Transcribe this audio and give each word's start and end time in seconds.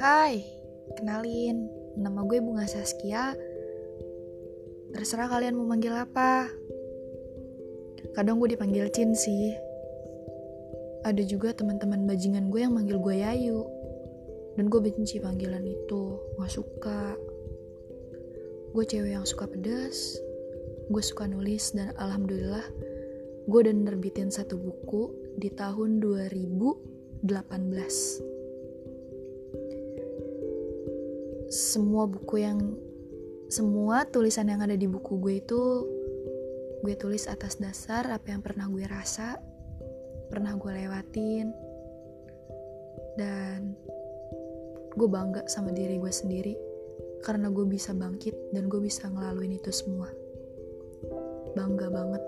Hai, 0.00 0.40
kenalin, 0.96 1.68
nama 1.92 2.24
gue 2.24 2.40
Bunga 2.40 2.64
Saskia. 2.64 3.36
Terserah 4.96 5.28
kalian 5.28 5.60
mau 5.60 5.68
manggil 5.68 5.92
apa. 5.92 6.48
Kadang 8.16 8.40
gue 8.40 8.56
dipanggil 8.56 8.88
Cin 8.96 9.12
sih. 9.12 9.52
Ada 11.04 11.20
juga 11.28 11.52
teman-teman 11.52 12.08
bajingan 12.08 12.48
gue 12.48 12.64
yang 12.64 12.72
manggil 12.72 12.96
gue 12.96 13.12
Yayu. 13.12 13.60
Dan 14.56 14.72
gue 14.72 14.80
benci 14.80 15.20
panggilan 15.20 15.68
itu, 15.68 16.16
gak 16.40 16.48
suka. 16.48 17.20
Gue 18.72 18.88
cewek 18.88 19.20
yang 19.20 19.28
suka 19.28 19.52
pedas, 19.52 20.16
gue 20.88 21.02
suka 21.04 21.28
nulis 21.28 21.76
dan 21.76 21.92
alhamdulillah 22.00 22.64
gue 23.44 23.58
udah 23.68 23.76
nerbitin 23.76 24.32
satu 24.32 24.56
buku 24.56 25.12
di 25.36 25.52
tahun 25.52 26.00
2018 26.00 28.29
semua 31.50 32.06
buku 32.06 32.46
yang 32.46 32.78
semua 33.50 34.06
tulisan 34.06 34.46
yang 34.46 34.62
ada 34.62 34.78
di 34.78 34.86
buku 34.86 35.18
gue 35.18 35.42
itu 35.42 35.62
gue 36.86 36.94
tulis 36.94 37.26
atas 37.26 37.58
dasar 37.58 38.06
apa 38.08 38.30
yang 38.30 38.40
pernah 38.40 38.70
gue 38.70 38.86
rasa 38.86 39.36
pernah 40.30 40.54
gue 40.54 40.70
lewatin 40.70 41.50
dan 43.18 43.74
gue 44.94 45.08
bangga 45.10 45.44
sama 45.50 45.74
diri 45.74 45.98
gue 45.98 46.14
sendiri 46.14 46.54
karena 47.20 47.52
gue 47.52 47.66
bisa 47.68 47.92
bangkit 47.92 48.32
dan 48.54 48.70
gue 48.70 48.80
bisa 48.80 49.10
ngelaluin 49.12 49.60
itu 49.60 49.68
semua. 49.68 50.08
Bangga 51.52 51.92
banget 51.92 52.22